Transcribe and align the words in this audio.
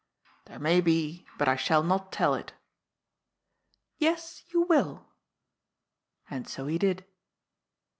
«There 0.45 0.57
may 0.57 0.81
be, 0.81 1.27
but 1.37 1.47
I 1.47 1.55
shall 1.55 1.83
not 1.83 2.11
tell 2.11 2.33
it." 2.33 2.53
«Yes, 3.99 4.43
you 4.51 4.63
will." 4.63 5.05
And 6.27 6.47
so 6.47 6.65
he 6.65 6.79
did. 6.79 7.05